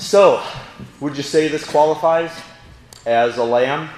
[0.00, 0.42] So,
[0.98, 2.32] would you say this qualifies
[3.04, 3.90] as a lamb,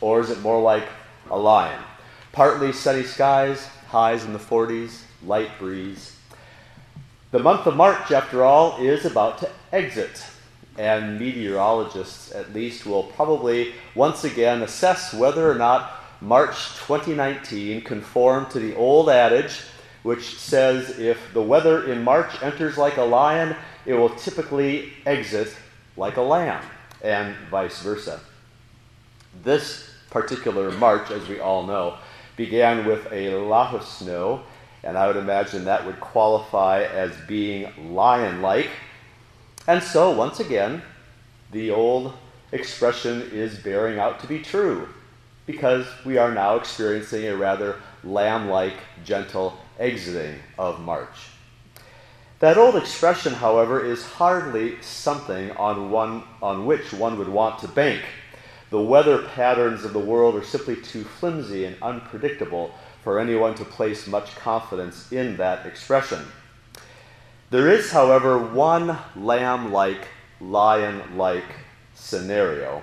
[0.00, 0.88] or is it more like
[1.30, 1.84] a lion?
[2.32, 6.16] Partly sunny skies, highs in the 40s, light breeze.
[7.30, 10.24] The month of March, after all, is about to exit,
[10.78, 18.48] and meteorologists, at least, will probably once again assess whether or not March 2019 conformed
[18.52, 19.60] to the old adage
[20.02, 23.54] which says if the weather in March enters like a lion,
[23.88, 25.56] it will typically exit
[25.96, 26.62] like a lamb,
[27.02, 28.20] and vice versa.
[29.42, 31.96] This particular March, as we all know,
[32.36, 34.42] began with a lot of snow,
[34.84, 38.68] and I would imagine that would qualify as being lion like.
[39.66, 40.82] And so, once again,
[41.50, 42.12] the old
[42.52, 44.86] expression is bearing out to be true
[45.46, 51.37] because we are now experiencing a rather lamb like, gentle exiting of March.
[52.40, 57.68] That old expression, however, is hardly something on, one, on which one would want to
[57.68, 58.02] bank.
[58.70, 62.72] The weather patterns of the world are simply too flimsy and unpredictable
[63.02, 66.26] for anyone to place much confidence in that expression.
[67.50, 70.06] There is, however, one lamb like,
[70.40, 71.44] lion like
[71.94, 72.82] scenario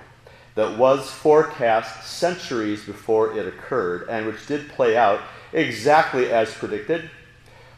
[0.54, 5.20] that was forecast centuries before it occurred and which did play out
[5.52, 7.08] exactly as predicted.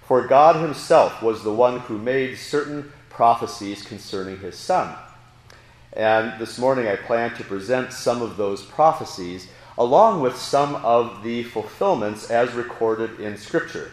[0.08, 4.96] For God Himself was the one who made certain prophecies concerning His Son.
[5.92, 11.22] And this morning I plan to present some of those prophecies along with some of
[11.22, 13.90] the fulfillments as recorded in Scripture.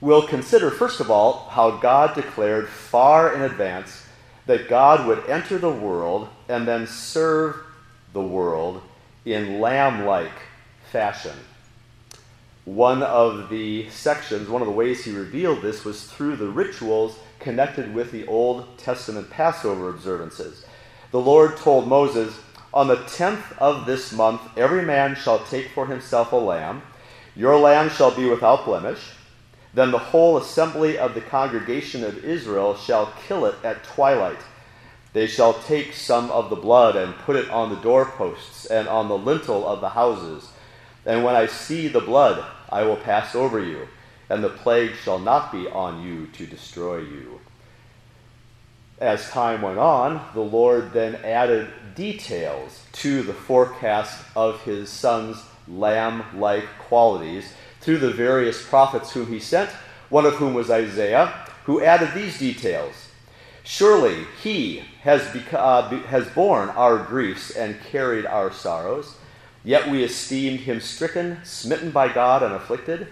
[0.00, 4.06] We'll consider, first of all, how God declared far in advance
[4.46, 7.54] that God would enter the world and then serve
[8.14, 8.80] the world
[9.26, 10.32] in lamb like
[10.90, 11.36] fashion.
[12.68, 17.18] One of the sections, one of the ways he revealed this was through the rituals
[17.40, 20.66] connected with the Old Testament Passover observances.
[21.10, 22.38] The Lord told Moses,
[22.74, 26.82] On the tenth of this month, every man shall take for himself a lamb.
[27.34, 29.12] Your lamb shall be without blemish.
[29.72, 34.40] Then the whole assembly of the congregation of Israel shall kill it at twilight.
[35.14, 39.08] They shall take some of the blood and put it on the doorposts and on
[39.08, 40.50] the lintel of the houses.
[41.06, 43.88] And when I see the blood, I will pass over you,
[44.28, 47.40] and the plague shall not be on you to destroy you.
[49.00, 55.42] As time went on, the Lord then added details to the forecast of his son's
[55.68, 59.70] lamb like qualities through the various prophets whom he sent,
[60.08, 63.08] one of whom was Isaiah, who added these details.
[63.62, 69.16] Surely he has, beca- uh, has borne our griefs and carried our sorrows.
[69.64, 73.08] Yet we esteemed him stricken, smitten by God, and afflicted.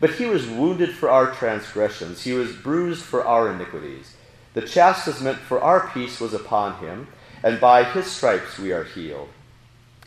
[0.00, 4.16] But he was wounded for our transgressions, he was bruised for our iniquities.
[4.54, 7.08] The chastisement for our peace was upon him,
[7.42, 9.28] and by his stripes we are healed.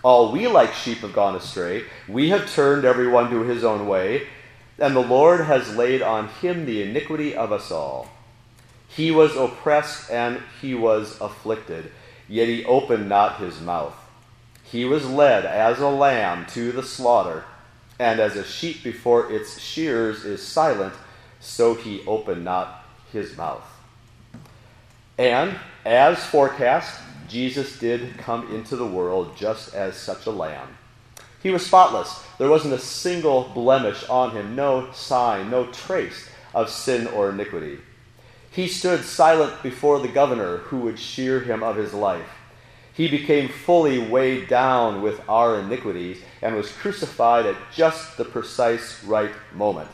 [0.04, 1.84] All we like sheep have gone astray.
[2.08, 4.28] We have turned everyone to his own way,
[4.80, 8.10] and the Lord has laid on him the iniquity of us all.
[8.88, 11.92] He was oppressed and he was afflicted,
[12.30, 13.96] yet he opened not his mouth.
[14.72, 17.46] He was led as a lamb to the slaughter,
[18.00, 20.94] and as a sheep before its shears is silent,
[21.40, 23.64] so he opened not his mouth.
[25.18, 30.78] And, as forecast, Jesus did come into the world just as such a lamb.
[31.42, 32.24] He was spotless.
[32.38, 37.80] There wasn't a single blemish on him, no sign, no trace of sin or iniquity.
[38.52, 42.30] He stood silent before the governor who would shear him of his life.
[42.98, 49.04] He became fully weighed down with our iniquities and was crucified at just the precise
[49.04, 49.90] right moment.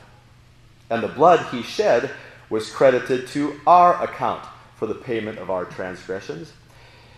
[0.90, 2.12] And the blood he shed
[2.50, 4.46] was credited to our account
[4.78, 6.54] for the payment of our transgressions.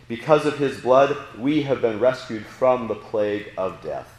[0.07, 4.11] Because of his blood, we have been rescued from the plague of death.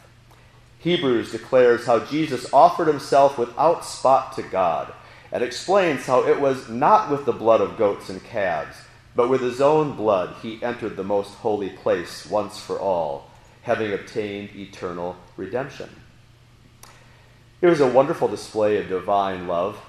[0.79, 4.93] Hebrews declares how Jesus offered himself without spot to God
[5.33, 8.77] and explains how it was not with the blood of goats and calves
[9.17, 13.31] but with his own blood he entered the most holy place once for all,
[13.63, 15.89] having obtained eternal redemption.
[17.59, 19.79] It was a wonderful display of divine love,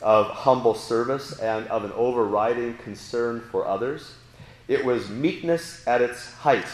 [0.00, 4.14] of humble service, and of an overriding concern for others.
[4.68, 6.68] It was meekness at its height,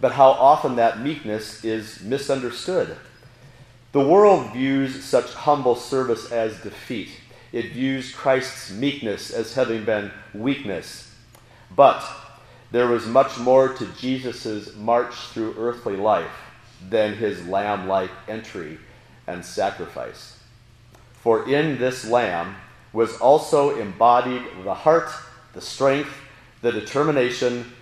[0.00, 2.96] but how often that meekness is misunderstood.
[3.90, 7.08] The world views such humble service as defeat.
[7.50, 11.06] It views Christ's meekness as having been weakness
[11.74, 12.04] but
[12.70, 16.30] there was much more to Jesus' march through earthly life
[16.88, 18.78] than his lamb like entry
[19.26, 20.38] and sacrifice.
[21.14, 22.56] For in this lamb
[22.92, 25.10] was also embodied the heart,
[25.52, 26.12] the strength,
[26.62, 27.72] the determination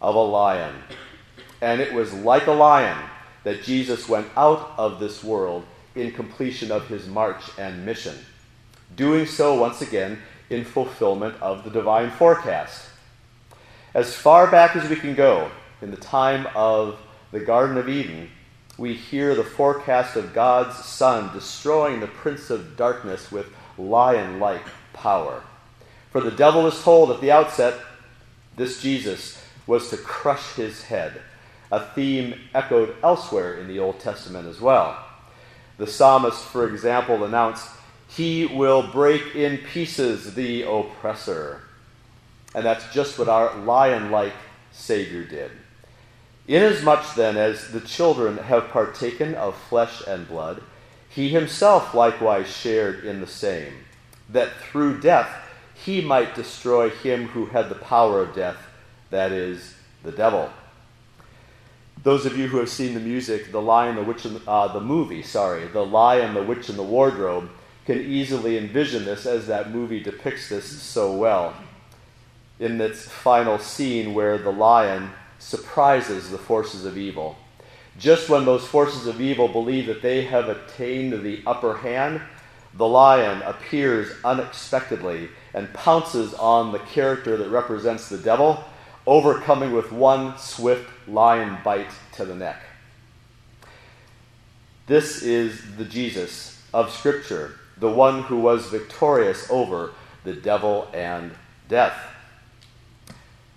[0.00, 0.74] of a lion.
[1.60, 2.98] And it was like a lion
[3.44, 5.64] that Jesus went out of this world
[5.94, 8.16] in completion of his march and mission,
[8.96, 10.18] doing so once again
[10.50, 12.88] in fulfillment of the divine forecast.
[13.94, 16.98] As far back as we can go, in the time of
[17.30, 18.28] the Garden of Eden,
[18.76, 23.46] we hear the forecast of God's Son destroying the prince of darkness with
[23.78, 24.62] lion like
[24.92, 25.44] power.
[26.10, 27.78] For the devil was told at the outset,
[28.56, 31.22] this Jesus was to crush his head,
[31.70, 35.04] a theme echoed elsewhere in the Old Testament as well.
[35.76, 37.68] The psalmist, for example, announced,
[38.08, 41.62] He will break in pieces the oppressor.
[42.54, 44.32] And that's just what our lion like
[44.72, 45.50] Savior did.
[46.46, 50.62] Inasmuch then as the children have partaken of flesh and blood,
[51.08, 53.72] he himself likewise shared in the same,
[54.28, 55.30] that through death
[55.74, 58.58] he might destroy him who had the power of death,
[59.10, 60.50] that is, the devil.
[62.02, 64.68] Those of you who have seen the music, The Lion, the Witch, and the, uh,
[64.72, 67.48] the movie, sorry, The Lion, the Witch, and the Wardrobe,
[67.86, 71.54] can easily envision this as that movie depicts this so well.
[72.58, 77.36] In its final scene, where the lion surprises the forces of evil.
[77.98, 82.20] Just when those forces of evil believe that they have attained the upper hand,
[82.76, 88.64] the lion appears unexpectedly and pounces on the character that represents the devil,
[89.06, 92.60] overcoming with one swift lion bite to the neck.
[94.86, 99.92] This is the Jesus of Scripture, the one who was victorious over
[100.24, 101.32] the devil and
[101.68, 102.13] death.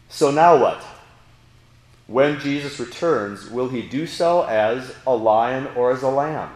[0.10, 0.84] So now what?
[2.08, 6.50] When Jesus returns, will he do so as a lion or as a lamb?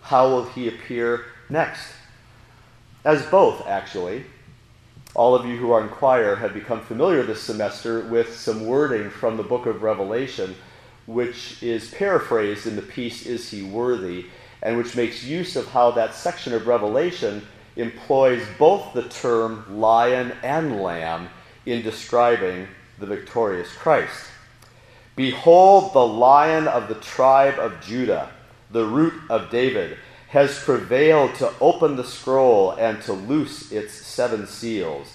[0.00, 1.92] How will he appear next?
[3.04, 4.24] As both, actually.
[5.14, 9.10] All of you who are in choir have become familiar this semester with some wording
[9.10, 10.54] from the book of Revelation,
[11.06, 14.26] which is paraphrased in the piece Is He Worthy,
[14.62, 17.46] and which makes use of how that section of Revelation
[17.76, 21.28] employs both the term lion and lamb
[21.66, 22.68] in describing
[22.98, 24.26] the victorious Christ.
[25.16, 28.30] Behold, the lion of the tribe of Judah,
[28.70, 29.98] the root of David,
[30.28, 35.14] has prevailed to open the scroll and to loose its seven seals.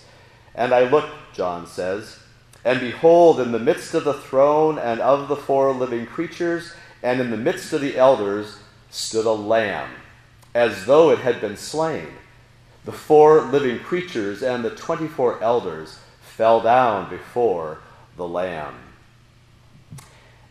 [0.54, 2.20] And I looked, John says,
[2.66, 7.22] and behold, in the midst of the throne and of the four living creatures, and
[7.22, 8.58] in the midst of the elders,
[8.90, 9.90] stood a lamb,
[10.54, 12.08] as though it had been slain.
[12.84, 16.00] The four living creatures and the twenty four elders
[16.36, 17.80] fell down before
[18.18, 18.76] the Lamb.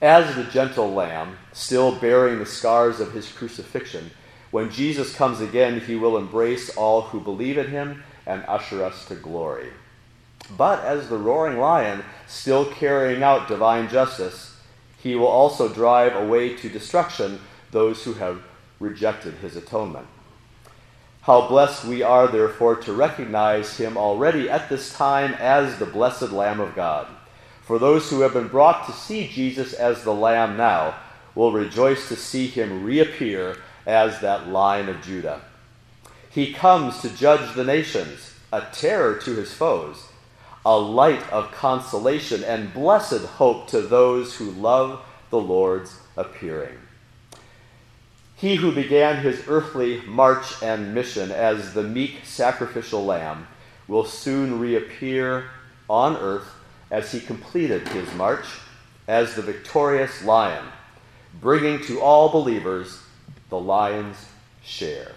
[0.00, 4.10] As the gentle Lamb, still bearing the scars of his crucifixion,
[4.50, 9.04] when Jesus comes again, he will embrace all who believe in him and usher us
[9.06, 9.68] to glory.
[10.56, 14.56] But as the roaring lion, still carrying out divine justice,
[15.02, 17.40] he will also drive away to destruction
[17.72, 18.42] those who have
[18.80, 20.06] rejected his atonement.
[21.24, 26.32] How blessed we are, therefore, to recognize him already at this time as the blessed
[26.32, 27.06] Lamb of God.
[27.62, 30.96] For those who have been brought to see Jesus as the Lamb now
[31.34, 33.56] will rejoice to see him reappear
[33.86, 35.40] as that Lion of Judah.
[36.28, 40.08] He comes to judge the nations, a terror to his foes,
[40.66, 46.76] a light of consolation and blessed hope to those who love the Lord's appearing.
[48.44, 53.46] He who began his earthly march and mission as the meek sacrificial lamb
[53.88, 55.46] will soon reappear
[55.88, 56.54] on earth
[56.90, 58.44] as he completed his march
[59.08, 60.62] as the victorious lion,
[61.40, 63.00] bringing to all believers
[63.48, 64.26] the lion's
[64.62, 65.12] share.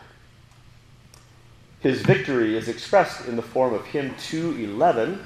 [1.81, 5.21] His victory is expressed in the form of hymn 211,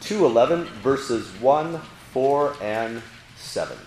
[0.00, 1.80] 211 verses 1,
[2.12, 3.02] 4, and
[3.36, 3.78] 7.